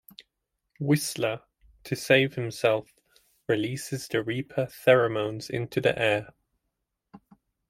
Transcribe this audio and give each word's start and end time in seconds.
Whistler, 0.79 1.41
to 1.83 1.95
save 1.95 2.33
himself, 2.33 2.91
releases 3.47 4.07
the 4.07 4.23
reaper 4.23 4.65
pheromones 4.65 5.47
into 5.47 5.79
the 5.79 5.95
air. 6.01 6.33